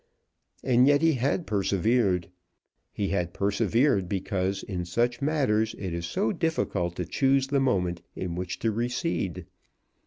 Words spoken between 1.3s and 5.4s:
persevered. He had persevered because in such